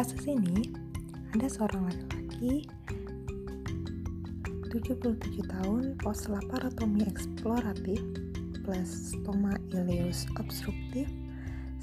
kasus 0.00 0.32
ini, 0.32 0.72
ada 1.36 1.44
seorang 1.44 1.92
laki-laki 1.92 2.64
77 4.72 5.44
tahun 5.44 5.92
post 6.00 6.32
laparotomi 6.32 7.04
eksploratif 7.04 8.00
plus 8.64 9.12
stoma 9.12 9.60
ileus 9.68 10.24
obstruktif 10.40 11.04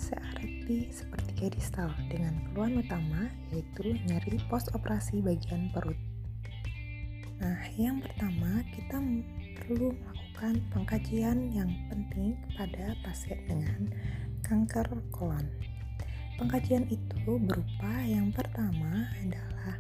searekti 0.02 0.90
sepertiga 0.90 1.54
distal 1.62 1.94
dengan 2.10 2.42
keluhan 2.50 2.82
utama 2.82 3.30
yaitu 3.54 3.94
nyeri 4.10 4.42
post 4.50 4.74
operasi 4.74 5.22
bagian 5.22 5.70
perut. 5.70 6.02
Nah, 7.38 7.70
yang 7.78 8.02
pertama 8.02 8.66
kita 8.74 8.98
perlu 9.62 9.94
melakukan 9.94 10.58
pengkajian 10.74 11.54
yang 11.54 11.70
penting 11.94 12.34
kepada 12.50 12.98
pasien 13.06 13.46
dengan 13.46 13.94
kanker 14.42 15.06
kolon. 15.14 15.67
Pengkajian 16.38 16.86
itu 16.86 17.42
berupa 17.42 17.94
yang 18.06 18.30
pertama 18.30 19.10
adalah 19.26 19.76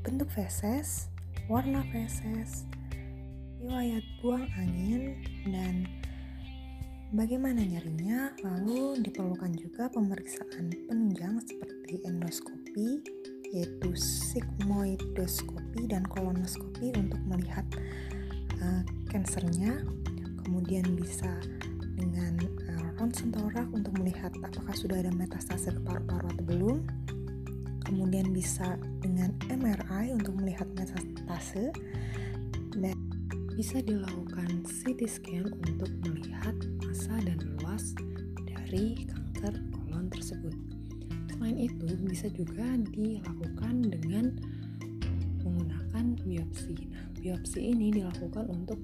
bentuk 0.00 0.32
feses, 0.32 1.12
warna 1.46 1.84
feses, 1.92 2.64
riwayat 3.60 4.00
buang 4.24 4.48
angin, 4.56 5.20
dan 5.44 5.86
bagaimana 7.12 7.62
nyerinya. 7.62 8.32
Lalu 8.40 9.04
diperlukan 9.04 9.52
juga 9.60 9.92
pemeriksaan 9.92 10.72
penunjang 10.88 11.36
seperti 11.44 12.00
endoskopi, 12.08 13.04
yaitu 13.52 13.92
sigmoidoskopi 13.94 15.84
dan 15.84 16.02
kolonoskopi 16.08 16.96
untuk 16.96 17.20
melihat 17.28 17.68
uh. 18.64 18.82
Kemudian 20.42 20.96
bisa 20.96 21.28
dengan 22.02 22.34
ronsen 22.98 23.30
torak 23.30 23.70
untuk 23.70 23.94
melihat 23.94 24.34
apakah 24.42 24.74
sudah 24.74 24.98
ada 24.98 25.14
metastase 25.14 25.70
ke 25.70 25.80
paru-paru 25.86 26.26
atau 26.34 26.44
belum. 26.44 26.76
Kemudian 27.86 28.34
bisa 28.34 28.74
dengan 28.98 29.30
MRI 29.46 30.10
untuk 30.18 30.34
melihat 30.34 30.66
metastase 30.74 31.70
dan 32.74 32.98
bisa 33.54 33.78
dilakukan 33.84 34.64
CT 34.66 35.00
scan 35.06 35.46
untuk 35.46 35.90
melihat 36.02 36.56
masa 36.82 37.14
dan 37.22 37.38
luas 37.60 37.94
dari 38.48 39.06
kanker 39.06 39.54
kolon 39.70 40.10
tersebut. 40.10 40.56
Selain 41.30 41.58
itu, 41.58 41.86
bisa 42.06 42.26
juga 42.32 42.64
dilakukan 42.96 43.92
dengan 43.92 44.34
menggunakan 45.42 46.16
biopsi. 46.22 46.86
Nah, 46.88 47.04
biopsi 47.18 47.60
ini 47.76 47.92
dilakukan 47.92 48.46
untuk 48.48 48.78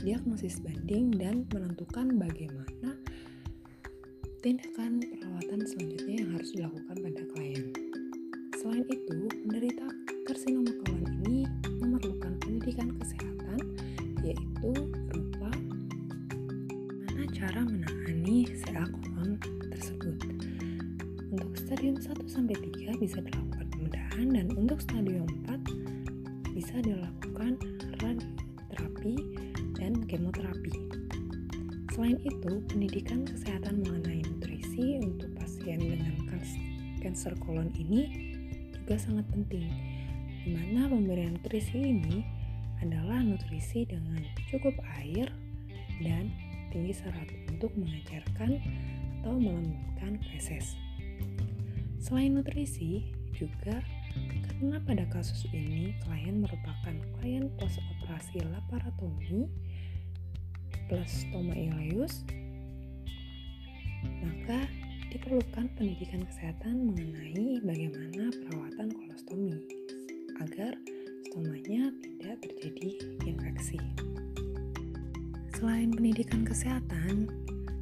diagnosis 0.00 0.64
banding 0.64 1.12
dan 1.12 1.44
menentukan 1.52 2.16
bagaimana 2.16 2.96
tindakan 4.40 5.04
perawatan 5.04 5.60
selanjutnya 5.68 6.14
yang 6.24 6.30
harus 6.32 6.50
dilakukan 6.56 6.96
pada 6.96 7.22
klien. 7.36 7.68
Selain 8.56 8.84
itu, 8.88 9.28
penderita 9.44 9.86
karsinoma 10.24 10.72
kolon 10.84 11.04
ini 11.28 11.44
memerlukan 11.84 12.32
pendidikan 12.40 12.96
kesehatan 12.96 13.60
yaitu 14.24 14.72
berupa 15.12 15.52
mana 17.04 17.24
cara 17.36 17.60
menangani 17.60 18.48
CA 18.64 18.88
kolon 18.88 19.36
tersebut. 19.68 20.16
Untuk 21.28 21.52
stadium 21.60 22.00
1 22.00 22.08
sampai 22.24 22.56
3 22.56 22.96
bisa 22.96 23.20
dilakukan 23.20 23.68
pembedahan 23.76 24.26
dan 24.32 24.46
untuk 24.56 24.80
stadium 24.80 25.28
4 25.44 26.56
bisa 26.56 26.80
dilakukan 26.80 27.60
radioterapi 28.00 29.39
kemoterapi. 30.10 30.74
Selain 31.94 32.18
itu, 32.26 32.52
pendidikan 32.66 33.22
kesehatan 33.22 33.86
mengenai 33.86 34.26
nutrisi 34.26 34.98
untuk 34.98 35.30
pasien 35.38 35.78
dengan 35.78 36.20
kanker 37.30 37.46
kolon 37.46 37.70
ini 37.76 38.06
juga 38.74 38.96
sangat 38.98 39.26
penting, 39.30 39.66
di 40.44 40.50
mana 40.56 40.90
pemberian 40.90 41.36
nutrisi 41.36 41.78
ini 41.78 42.24
adalah 42.80 43.20
nutrisi 43.20 43.84
dengan 43.84 44.24
cukup 44.48 44.72
air 44.98 45.28
dan 46.00 46.32
tinggi 46.72 46.96
serat 46.96 47.28
untuk 47.52 47.70
mengajarkan 47.76 48.56
atau 49.20 49.36
melembutkan 49.36 50.16
feses. 50.32 50.74
Selain 52.00 52.32
nutrisi, 52.32 53.04
juga 53.36 53.84
karena 54.48 54.76
pada 54.84 55.04
kasus 55.08 55.46
ini 55.52 55.96
klien 56.04 56.40
merupakan 56.40 56.96
klien 57.20 57.48
post 57.56 57.80
operasi 57.96 58.42
laparotomi 58.44 59.48
plus 60.90 61.22
stoma 61.22 61.54
ileus, 61.54 62.26
maka 64.26 64.66
diperlukan 65.14 65.70
pendidikan 65.78 66.26
kesehatan 66.26 66.90
mengenai 66.90 67.62
bagaimana 67.62 68.34
perawatan 68.34 68.90
kolostomi 68.98 69.54
agar 70.42 70.74
stomanya 71.30 71.94
tidak 72.02 72.42
terjadi 72.42 72.90
infeksi. 73.22 73.78
Selain 75.54 75.94
pendidikan 75.94 76.42
kesehatan, 76.42 77.30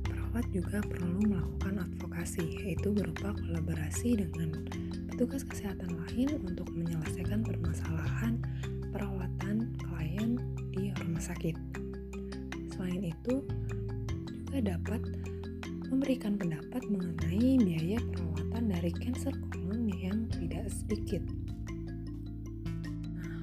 perawat 0.05 0.45
juga 0.53 0.85
perlu 0.85 1.25
melakukan 1.25 1.89
advokasi, 1.89 2.45
yaitu 2.61 2.93
berupa 2.93 3.33
kolaborasi 3.33 4.21
dengan 4.21 4.69
petugas 5.09 5.49
kesehatan 5.49 5.97
lain 5.97 6.45
untuk 6.45 6.69
menyelesaikan 6.77 7.41
permasalahan 7.41 8.37
perawatan 8.93 9.73
klien 9.81 10.37
di 10.77 10.93
rumah 11.01 11.25
sakit. 11.25 11.78
Selain 12.79 13.11
itu, 13.11 13.43
juga 14.47 14.79
dapat 14.79 15.03
memberikan 15.91 16.39
pendapat 16.39 16.87
mengenai 16.87 17.59
biaya 17.59 17.99
perawatan 17.99 18.71
dari 18.71 18.95
kanker 18.95 19.35
kolon 19.51 19.91
yang 19.91 20.31
tidak 20.31 20.71
sedikit. 20.71 21.27
Nah, 23.19 23.43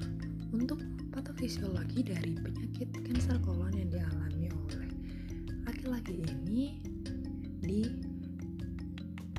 untuk 0.56 0.80
patofisiologi 1.12 2.00
dari 2.00 2.32
penyakit 2.32 2.88
kanker 2.96 3.36
kolon 3.44 3.76
yang 3.76 3.92
dialami 3.92 4.48
oleh 4.48 4.92
laki-laki 5.68 6.16
ini 6.24 6.80
di 7.60 7.84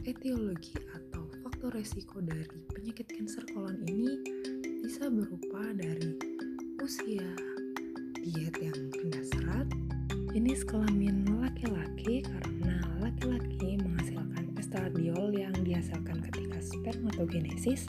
etiologi 0.05 0.77
atau 0.93 1.25
faktor 1.41 1.73
resiko 1.73 2.21
dari 2.21 2.45
penyakit 2.69 3.17
kanker 3.17 3.49
kolon 3.49 3.81
ini 3.89 4.13
bisa 4.85 5.09
berupa 5.09 5.73
dari 5.73 6.21
usia, 6.85 7.56
diet 8.27 8.59
yang 8.59 8.75
rendah 8.91 9.23
serat, 9.31 9.67
jenis 10.35 10.67
kelamin 10.67 11.23
laki-laki 11.39 12.27
karena 12.27 12.75
laki-laki 12.99 13.79
menghasilkan 13.79 14.51
estradiol 14.59 15.31
yang 15.31 15.55
dihasilkan 15.63 16.19
ketika 16.27 16.59
spermatogenesis, 16.59 17.87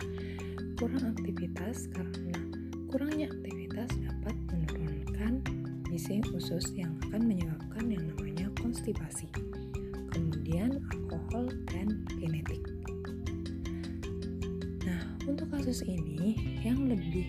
kurang 0.79 1.11
aktivitas 1.11 1.91
karena 1.91 2.39
kurangnya 2.87 3.27
aktivitas 3.35 3.91
dapat 3.99 4.37
menurunkan 4.55 5.43
gizi 5.91 6.23
usus 6.31 6.71
yang 6.79 6.95
akan 7.11 7.27
menyebabkan 7.27 7.91
yang 7.91 8.05
namanya 8.15 8.47
konstipasi. 8.63 9.27
Kemudian 10.15 10.79
alkohol 10.95 11.51
dan 11.75 12.07
genetik. 12.23 12.63
Nah, 14.87 15.03
untuk 15.27 15.51
kasus 15.51 15.83
ini 15.83 16.39
yang 16.63 16.87
lebih 16.87 17.27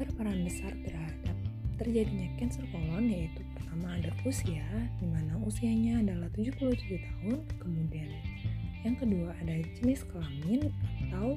berperan 0.00 0.44
besar 0.44 0.72
terhadap 0.80 1.05
terjadinya 1.76 2.28
kanker 2.40 2.64
kolon 2.72 3.06
yaitu 3.08 3.40
pertama 3.56 3.96
ada 3.96 4.10
usia, 4.24 4.64
di 5.00 5.06
mana 5.08 5.36
usianya 5.44 6.00
adalah 6.00 6.28
77 6.32 7.00
tahun, 7.00 7.38
kemudian 7.60 8.08
yang 8.84 8.96
kedua 8.96 9.34
ada 9.42 9.54
jenis 9.80 10.04
kelamin 10.08 10.70
atau 11.06 11.34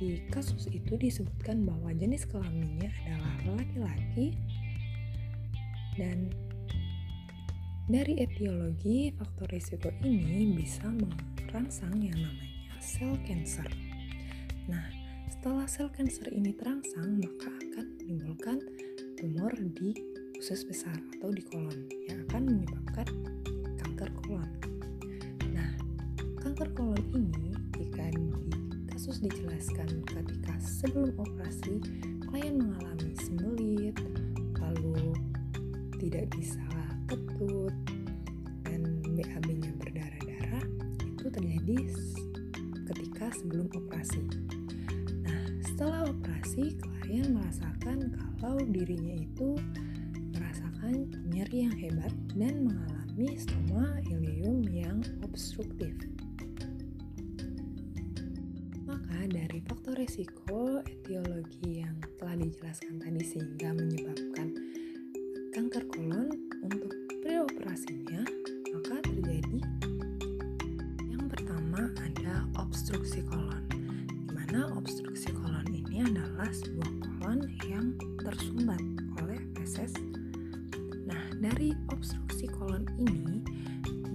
di 0.00 0.16
kasus 0.32 0.64
itu 0.72 0.96
disebutkan 0.96 1.68
bahwa 1.68 1.92
jenis 1.92 2.24
kelaminnya 2.24 2.88
adalah 3.04 3.60
laki-laki 3.60 4.32
dan 6.00 6.32
dari 7.90 8.22
etiologi 8.24 9.12
faktor 9.18 9.50
risiko 9.52 9.92
ini 10.00 10.56
bisa 10.56 10.88
merangsang 10.88 12.00
yang 12.00 12.16
namanya 12.16 12.78
sel 12.80 13.12
cancer. 13.28 13.68
Nah, 14.70 14.99
setelah 15.40 15.64
sel 15.64 15.88
cancer 15.96 16.28
ini 16.36 16.52
terangsang, 16.52 17.16
maka 17.16 17.48
akan 17.48 17.96
menimbulkan 17.96 18.60
tumor 19.16 19.48
di 19.72 19.96
usus 20.36 20.68
besar 20.68 20.92
atau 21.16 21.32
di 21.32 21.40
kolon 21.48 21.88
yang 22.04 22.20
akan 22.28 22.42
menyebabkan 22.44 23.08
kanker 23.80 24.12
kolon. 24.20 24.44
Nah, 25.48 25.72
kanker 26.44 26.68
kolon 26.76 27.00
ini 27.16 27.56
jika 27.72 28.12
di 28.12 28.52
kasus 28.92 29.24
dijelaskan 29.24 30.04
ketika 30.12 30.60
sebelum 30.60 31.16
operasi 31.16 31.80
klien 32.28 32.60
mengalami 32.60 33.16
sembelit, 33.24 33.96
lalu 34.60 35.16
tidak 36.04 36.28
bisa 36.36 36.60
ketut 37.08 37.72
dan 38.68 39.00
BAB-nya 39.16 39.72
berdarah-darah, 39.80 40.68
itu 41.08 41.32
terjadi 41.32 41.80
ketika 42.92 43.32
sebelum 43.32 43.72
operasi. 43.72 44.59
Setelah 45.80 46.12
operasi 46.12 46.76
klien 46.76 47.32
merasakan 47.32 48.12
kalau 48.36 48.60
dirinya 48.68 49.16
itu 49.16 49.56
nyeri 51.32 51.64
yang 51.64 51.72
hebat 51.72 52.12
dan 52.36 52.68
mengalami 52.68 53.32
stoma 53.40 53.96
ileum 54.12 54.60
yang 54.68 55.00
obstruktif. 55.24 55.96
Maka 58.84 59.24
dari 59.24 59.64
faktor 59.64 59.96
resiko 59.96 60.84
etiologi 60.84 61.80
yang 61.80 61.96
telah 62.20 62.36
dijelaskan 62.36 63.00
tadi 63.00 63.24
sehingga 63.24 63.72
menyebabkan 63.72 64.52
kanker 65.56 65.88
kolon 65.96 66.28
untuk 66.60 66.92
preoperasinya, 67.24 68.20
maka 68.76 69.00
terjadi 69.08 69.64
yang 71.08 71.24
pertama 71.24 71.88
ada 72.04 72.44
obstruksi 72.60 73.24
kolon. 73.24 73.64
Di 74.28 74.28
mana 74.28 74.76
obstruksi 74.76 75.32
kolon 75.32 75.39
adalah 76.40 76.56
sebuah 76.56 76.92
kolon 77.04 77.40
yang 77.68 77.86
tersumbat 78.24 78.80
oleh 79.20 79.36
feses 79.60 79.92
dari 81.36 81.76
obstruksi 81.92 82.48
kolon 82.48 82.88
ini, 82.96 83.44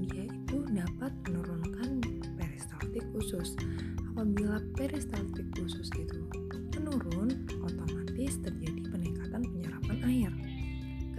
dia 0.10 0.26
itu 0.26 0.66
dapat 0.74 1.14
menurunkan 1.30 2.02
peristaltik 2.34 3.06
usus. 3.14 3.54
Apabila 4.10 4.58
peristaltik 4.74 5.46
usus 5.62 5.86
itu 5.94 6.26
menurun, 6.74 7.46
otomatis 7.62 8.42
terjadi 8.42 8.82
peningkatan 8.90 9.46
penyerapan 9.46 9.98
air. 10.10 10.34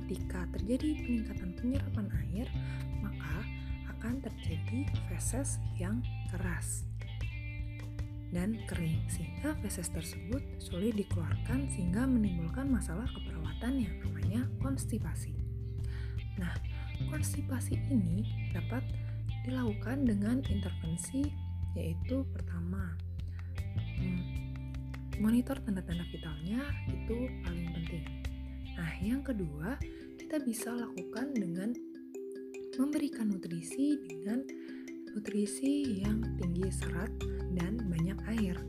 Ketika 0.03 0.51
terjadi 0.59 1.07
peningkatan 1.07 1.55
penyerapan 1.55 2.07
air, 2.27 2.51
maka 2.99 3.47
akan 3.95 4.19
terjadi 4.27 4.91
feses 5.07 5.63
yang 5.79 6.03
keras 6.35 6.83
dan 8.37 8.61
kering 8.69 9.01
sehingga 9.09 9.57
feses 9.65 9.89
tersebut 9.89 10.45
sulit 10.61 10.93
dikeluarkan 10.93 11.73
sehingga 11.73 12.05
menimbulkan 12.05 12.69
masalah 12.69 13.09
keperawatan 13.09 13.81
yang 13.81 13.97
namanya 14.05 14.45
konstipasi. 14.61 15.33
Nah, 16.37 16.53
konstipasi 17.09 17.81
ini 17.89 18.53
dapat 18.53 18.85
dilakukan 19.49 20.05
dengan 20.05 20.45
intervensi 20.53 21.25
yaitu 21.73 22.29
pertama 22.29 22.93
hmm, 23.97 24.21
monitor 25.17 25.57
tanda-tanda 25.65 26.05
vitalnya 26.13 26.61
itu 26.93 27.33
paling 27.41 27.73
penting. 27.73 28.05
Nah, 28.77 28.93
yang 29.01 29.25
kedua 29.25 29.81
kita 30.21 30.45
bisa 30.45 30.77
lakukan 30.77 31.33
dengan 31.33 31.73
memberikan 32.77 33.33
nutrisi 33.33 33.97
dengan 34.05 34.45
nutrisi 35.17 36.05
yang 36.05 36.21
tinggi 36.37 36.69
serat 36.69 37.09
dan 37.57 37.81
banyak 37.89 38.21
air. 38.37 38.61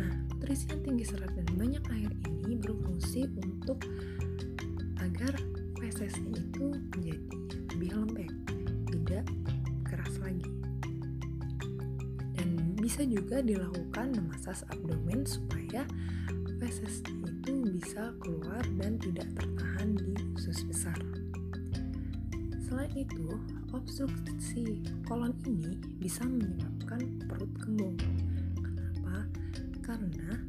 Nah, 0.00 0.08
nutrisi 0.32 0.72
yang 0.72 0.80
tinggi 0.80 1.04
serat 1.04 1.28
dan 1.36 1.44
banyak 1.52 1.84
air 1.92 2.08
ini 2.24 2.56
berfungsi 2.56 3.28
untuk 3.44 3.76
agar 5.04 5.36
fesesnya 5.76 6.32
itu 6.40 6.72
menjadi 6.96 7.20
lebih 7.76 7.90
lembek, 7.92 8.32
tidak 8.88 9.24
keras 9.84 10.16
lagi. 10.24 10.48
Dan 12.40 12.72
bisa 12.80 13.04
juga 13.04 13.44
dilakukan 13.44 14.16
memasas 14.16 14.64
abdomen 14.72 15.28
supaya 15.28 15.84
fesesnya 16.56 17.20
itu 17.28 17.68
bisa 17.68 18.16
keluar 18.24 18.64
dan 18.80 18.96
tidak 18.96 19.28
tertahan 19.36 19.92
di 19.92 20.16
usus 20.40 20.64
besar. 20.64 20.96
Selain 22.72 22.88
itu, 22.96 23.28
obstruksi 23.76 24.80
kolon 25.04 25.36
ini 25.44 25.76
bisa 26.00 26.24
menyebabkan 26.24 27.20
perut 27.28 27.52
kembung. 27.60 28.00
Kenapa? 28.64 29.28
Karena 29.84 30.40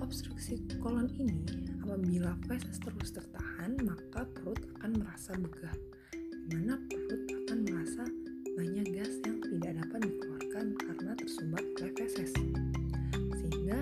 obstruksi 0.00 0.64
kolon 0.80 1.12
ini 1.20 1.44
apabila 1.84 2.32
feses 2.48 2.80
terus 2.80 3.12
tertahan, 3.12 3.76
maka 3.84 4.24
perut 4.32 4.64
akan 4.80 4.96
merasa 4.96 5.36
begah, 5.36 5.76
di 6.48 6.56
mana 6.56 6.80
perut 6.88 7.20
akan 7.44 7.58
merasa 7.68 8.08
banyak 8.56 8.86
gas 8.96 9.12
yang 9.20 9.36
tidak 9.44 9.72
dapat 9.84 10.08
dikeluarkan 10.08 10.66
karena 10.80 11.12
tersumbat 11.20 11.64
oleh 11.76 11.92
feses. 12.00 12.32
Sehingga 13.44 13.76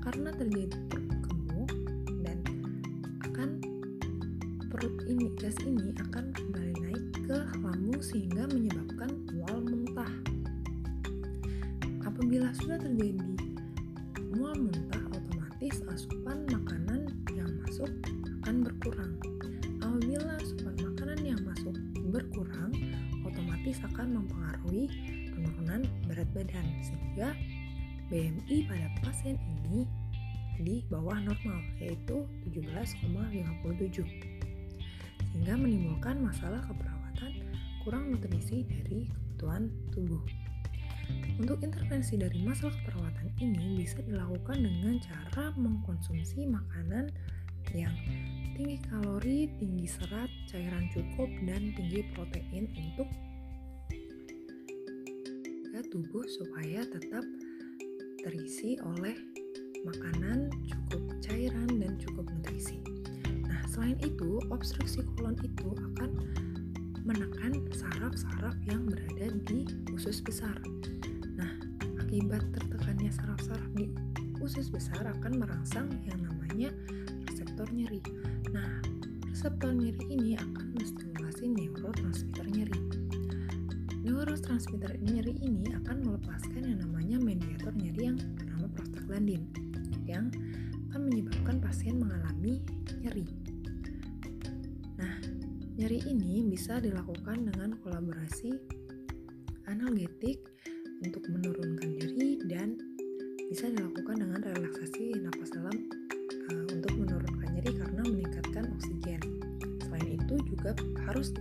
karena 0.00 0.32
terjadi 0.32 0.80
perut 0.88 1.12
kembung 1.28 1.68
dan 2.24 2.40
akan 3.20 3.60
perut 4.72 4.96
ini 5.04 5.28
gas 5.36 5.60
ini 5.60 5.92
akan 6.00 6.32
kembali 6.32 6.75
ke 7.26 7.42
lambung 7.58 7.98
sehingga 7.98 8.46
menyebabkan 8.46 9.10
mual 9.34 9.58
muntah. 9.66 10.12
Apabila 12.06 12.54
sudah 12.54 12.78
terjadi 12.78 13.18
mual 14.30 14.54
muntah, 14.54 15.02
otomatis 15.10 15.82
asupan 15.90 16.46
makanan 16.54 17.10
yang 17.34 17.50
masuk 17.66 17.90
akan 18.46 18.62
berkurang. 18.62 19.18
Apabila 19.82 20.38
asupan 20.38 20.78
makanan 20.78 21.18
yang 21.26 21.40
masuk 21.42 21.74
berkurang, 22.14 22.70
otomatis 23.26 23.82
akan 23.82 24.22
mempengaruhi 24.22 24.86
penurunan 25.34 25.82
berat 26.06 26.30
badan 26.30 26.66
sehingga 26.78 27.34
BMI 28.06 28.70
pada 28.70 28.86
pasien 29.02 29.34
ini 29.66 29.82
di 30.62 30.86
bawah 30.86 31.18
normal 31.26 31.58
yaitu 31.82 32.22
17,57 32.54 34.06
sehingga 35.34 35.52
menimbulkan 35.58 36.22
masalah 36.22 36.62
keperawatan 36.64 36.95
kurang 37.86 38.10
nutrisi 38.10 38.66
dari 38.66 39.06
kebutuhan 39.06 39.70
tubuh. 39.94 40.18
Untuk 41.38 41.62
intervensi 41.62 42.18
dari 42.18 42.42
masalah 42.42 42.74
keperawatan 42.82 43.30
ini 43.38 43.78
bisa 43.78 44.02
dilakukan 44.02 44.58
dengan 44.58 44.98
cara 44.98 45.54
mengkonsumsi 45.54 46.50
makanan 46.50 47.14
yang 47.70 47.94
tinggi 48.58 48.82
kalori, 48.90 49.46
tinggi 49.62 49.86
serat, 49.86 50.26
cairan 50.50 50.90
cukup, 50.90 51.30
dan 51.46 51.70
tinggi 51.78 52.02
protein 52.10 52.66
untuk 52.74 53.06
tubuh 55.92 56.24
supaya 56.26 56.82
tetap 56.88 57.22
terisi 58.20 58.74
oleh 58.82 59.14
makanan 59.86 60.50
cukup 60.66 61.04
cairan 61.22 61.68
dan 61.78 61.94
cukup 62.02 62.26
nutrisi. 62.32 62.82
Nah, 63.46 63.62
selain 63.70 63.96
itu, 64.02 64.42
obstruksi 64.50 65.06
kolon 65.14 65.38
itu 65.40 65.68
akan 65.94 66.10
menekan 67.06 67.62
saraf-saraf 67.70 68.58
yang 68.66 68.90
berada 68.90 69.30
di 69.46 69.62
usus 69.94 70.18
besar. 70.18 70.58
Nah, 71.38 71.54
akibat 72.02 72.42
tertekannya 72.50 73.14
saraf-saraf 73.14 73.70
di 73.78 73.94
usus 74.42 74.66
besar 74.66 75.06
akan 75.06 75.38
merangsang 75.38 75.86
yang 76.02 76.18
namanya 76.18 76.74
reseptor 77.30 77.70
nyeri. 77.70 78.02
Nah, 78.50 78.82
reseptor 79.30 79.70
nyeri 79.70 80.02
ini 80.10 80.34
akan 80.34 80.66
menstimulasi 80.74 81.46
neurotransmitter 81.46 82.46
nyeri. 82.50 82.80
Neurotransmitter 84.02 84.98
nyeri 84.98 85.34
ini 85.46 85.78
akan 85.78 86.02
melepaskan 86.02 86.62
yang 86.66 86.82
namanya 86.82 87.22
mediator 87.22 87.70
nyeri 87.78 88.02
yang 88.10 88.18
bernama 88.34 88.66
prostaglandin 88.74 89.46
yang 90.10 90.26
akan 90.90 91.06
menyebabkan 91.06 91.62
pasien 91.62 92.02
mengalami 92.02 92.66
nyeri. 92.98 93.45
Nyeri 95.76 96.00
ini 96.08 96.40
bisa 96.48 96.80
dilakukan 96.80 97.52
dengan 97.52 97.76
kolaborasi 97.84 98.48
analgetik 99.68 100.40
untuk 101.04 101.20
menurunkan 101.28 102.00
nyeri 102.00 102.40
dan 102.48 102.80
bisa 103.52 103.68
dilakukan 103.68 104.24
dengan 104.24 104.40
relaksasi 104.40 105.20
napas 105.20 105.52
dalam 105.52 105.76
uh, 106.48 106.64
untuk 106.72 106.96
menurunkan 106.96 107.52
nyeri 107.52 107.76
karena 107.76 108.02
meningkatkan 108.08 108.72
oksigen. 108.72 109.20
Selain 109.84 110.16
itu 110.16 110.40
juga 110.48 110.72
harus 111.12 111.36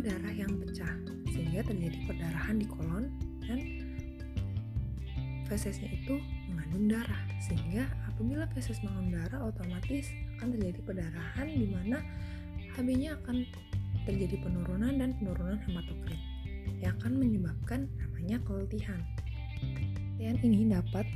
darah 0.00 0.34
yang 0.34 0.52
pecah 0.60 0.94
sehingga 1.30 1.60
terjadi 1.64 1.98
perdarahan 2.08 2.56
di 2.58 2.66
kolon 2.66 3.04
dan 3.44 3.58
fesesnya 5.50 5.90
itu 5.90 6.20
mengandung 6.50 6.86
darah 6.86 7.22
sehingga 7.42 7.88
apabila 8.06 8.46
feses 8.54 8.78
mengandung 8.86 9.18
darah 9.18 9.50
otomatis 9.50 10.12
akan 10.38 10.54
terjadi 10.54 10.80
perdarahan 10.86 11.48
di 11.50 11.66
mana 11.66 11.98
HB-nya 12.78 13.18
akan 13.22 13.42
terjadi 14.06 14.36
penurunan 14.40 14.94
dan 14.96 15.10
penurunan 15.18 15.58
hematokrit 15.66 16.20
yang 16.80 16.96
akan 17.02 17.12
menyebabkan 17.18 17.90
namanya 18.00 18.38
keletihan. 18.46 19.00
Keletihan 20.20 20.36
ini 20.44 20.68
dapat 20.68 21.06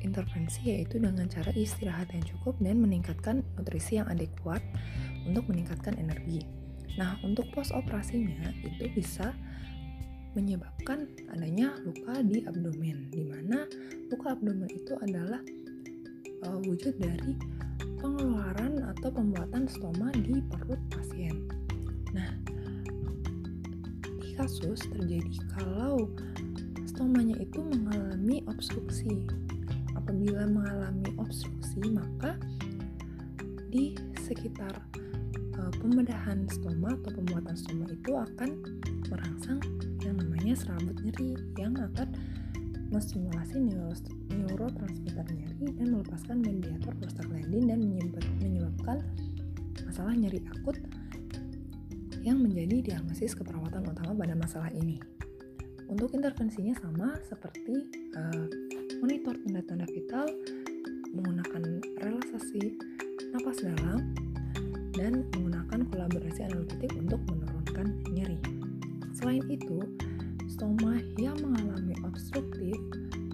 intervensi 0.00 0.60
yaitu 0.64 0.96
dengan 0.96 1.28
cara 1.28 1.52
istirahat 1.52 2.08
yang 2.12 2.24
cukup 2.24 2.56
dan 2.60 2.80
meningkatkan 2.80 3.44
nutrisi 3.56 4.00
yang 4.00 4.08
adekuat 4.08 4.64
untuk 5.28 5.44
meningkatkan 5.52 5.96
energi. 6.00 6.55
Nah, 6.96 7.20
untuk 7.20 7.48
post 7.52 7.76
operasinya 7.76 8.52
itu 8.64 8.88
bisa 8.96 9.36
menyebabkan 10.36 11.08
adanya 11.32 11.72
luka 11.80 12.20
di 12.20 12.44
abdomen, 12.44 13.08
di 13.08 13.24
mana 13.24 13.64
luka 14.12 14.36
abdomen 14.36 14.68
itu 14.68 14.92
adalah 15.00 15.40
uh, 16.44 16.58
wujud 16.64 16.96
dari 17.00 17.36
pengeluaran 18.00 18.84
atau 18.96 19.08
pembuatan 19.08 19.64
stoma 19.64 20.12
di 20.12 20.44
perut 20.52 20.80
pasien. 20.92 21.48
Nah, 22.12 22.32
di 24.20 24.36
kasus 24.36 24.84
terjadi 24.92 25.40
kalau 25.56 26.12
stomanya 26.84 27.36
itu 27.40 27.60
mengalami 27.60 28.44
obstruksi. 28.48 29.24
Apabila 29.96 30.44
mengalami 30.46 31.12
obstruksi, 31.16 31.80
maka 31.92 32.36
di 33.72 33.96
sekitar 34.22 34.80
uh, 35.66 35.72
pembedahan 35.82 36.46
stoma 36.46 36.94
atau 37.02 37.10
pembuatan 37.18 37.54
stoma 37.58 37.90
itu 37.90 38.14
akan 38.14 38.50
merangsang 39.10 39.58
yang 40.06 40.14
namanya 40.22 40.54
serabut 40.54 40.94
nyeri 41.02 41.34
yang 41.58 41.74
akan 41.74 42.08
menstimulasi 42.94 43.58
neurotransmitter 44.30 45.26
nyeri 45.34 45.74
dan 45.74 45.86
melepaskan 45.90 46.38
mediator 46.38 46.94
prostaglandin 47.02 47.66
dan 47.66 47.78
menyebabkan 48.38 49.02
masalah 49.82 50.14
nyeri 50.14 50.38
akut 50.54 50.78
yang 52.22 52.42
menjadi 52.42 52.94
diagnosis 52.94 53.34
keperawatan 53.38 53.86
utama 53.86 54.14
pada 54.14 54.34
masalah 54.34 54.70
ini. 54.74 54.98
Untuk 55.86 56.10
intervensinya 56.18 56.74
sama 56.78 57.14
seperti 57.26 57.86
uh, 58.18 58.46
monitor 58.98 59.38
tanda-tanda 59.46 59.86
vital, 59.86 60.26
menggunakan 61.14 61.62
relaksasi 62.02 62.74
napas 63.30 63.62
dalam, 63.62 64.10
dan 64.96 65.28
menggunakan 65.36 65.80
kolaborasi 65.92 66.40
analgetik 66.48 66.92
untuk 66.96 67.20
menurunkan 67.28 68.00
nyeri. 68.10 68.40
Selain 69.12 69.44
itu, 69.52 69.84
stoma 70.48 71.00
yang 71.20 71.36
mengalami 71.44 71.92
obstruktif 72.04 72.76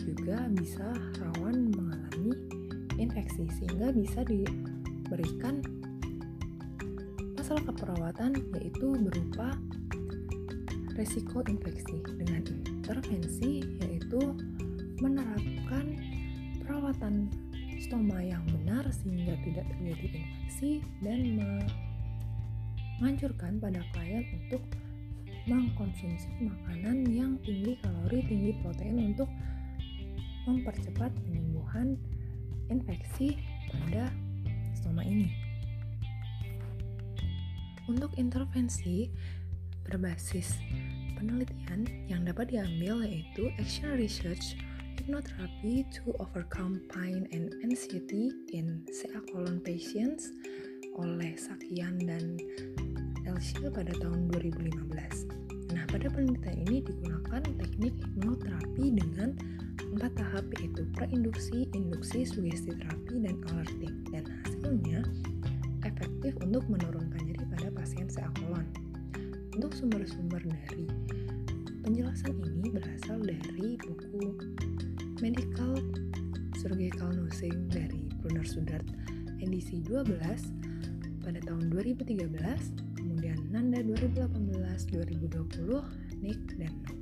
juga 0.02 0.50
bisa 0.50 0.90
rawan 1.23 1.71
mengalami 1.71 2.35
infeksi 2.99 3.47
sehingga 3.62 3.95
bisa 3.95 4.26
diberikan 4.26 5.62
masalah 7.38 7.62
keperawatan 7.71 8.38
yaitu 8.59 8.87
berupa 8.99 9.54
resiko 10.99 11.42
infeksi 11.47 11.99
dengan 12.19 12.42
intervensi 12.47 13.62
yaitu 13.83 14.21
menerapkan 15.00 15.99
perawatan 16.62 17.26
stoma 17.83 18.23
yang 18.23 18.47
benar 18.47 18.87
sehingga 18.95 19.35
tidak 19.43 19.67
terjadi 19.75 20.23
infeksi 20.23 20.71
dan 21.03 21.19
menghancurkan 23.03 23.59
pada 23.59 23.83
klien 23.91 24.23
untuk 24.39 24.62
mengkonsumsi 25.51 26.31
makanan 26.39 27.03
yang 27.11 27.35
tinggi 27.43 27.75
kalori, 27.83 28.23
tinggi 28.31 28.55
protein 28.62 29.11
untuk 29.11 29.27
mempercepat 30.47 31.11
penyembuhan 31.27 31.99
infeksi 32.71 33.35
pada 33.75 34.15
stoma 34.79 35.03
ini. 35.03 35.35
Untuk 37.91 38.15
intervensi, 38.15 39.11
berbasis 39.83 40.55
penelitian 41.19 41.87
yang 42.07 42.23
dapat 42.23 42.55
diambil 42.55 43.03
yaitu 43.03 43.51
action 43.59 43.95
research 43.99 44.55
hypnotherapy 45.02 45.82
to 45.90 46.14
overcome 46.21 46.80
pain 46.94 47.26
and 47.32 47.50
anxiety 47.64 48.30
in 48.54 48.87
CA 48.87 49.18
colon 49.35 49.59
patients 49.59 50.30
oleh 50.94 51.35
Sakian 51.35 51.99
dan 52.06 52.38
Elsie 53.26 53.66
pada 53.75 53.90
tahun 53.99 54.30
2015. 54.30 55.75
Nah, 55.75 55.82
pada 55.90 56.06
penelitian 56.06 56.54
ini 56.71 56.87
digunakan 56.87 57.42
teknik 57.42 57.99
hipnoterapi 57.99 58.94
dengan 58.94 59.35
empat 59.90 60.12
tahap 60.14 60.47
yaitu 60.62 60.87
preinduksi, 60.94 61.66
induksi, 61.75 62.23
sugesti 62.23 62.71
terapi, 62.71 63.26
dan 63.26 63.35
alerting. 63.50 64.06
Dan 64.14 64.23
hasilnya 64.47 65.02
efektif 65.82 66.38
untuk 66.47 66.62
menurunkan 66.71 67.26
nyeri 67.26 67.42
pada 67.50 67.75
pasien 67.75 68.06
CA 68.06 68.30
colon. 68.38 68.71
Untuk 69.59 69.75
sumber-sumber 69.75 70.47
dari 70.47 70.87
penjelasan 71.82 72.38
ini 72.38 72.71
berasal 72.71 73.18
dari 73.18 73.75
buku 73.82 74.30
Medical 75.23 75.79
Surgical 76.59 77.14
Nursing 77.14 77.71
dari 77.71 78.11
Brunner 78.19 78.43
Sudart 78.43 78.91
edisi 79.38 79.79
12 79.79 80.19
pada 81.23 81.38
tahun 81.47 81.71
2013, 81.71 82.99
kemudian 82.99 83.38
Nanda 83.55 83.87
2018, 83.87 84.19
2020, 84.91 86.19
Nick 86.19 86.43
dan 86.59 86.75
Nook. 86.91 87.01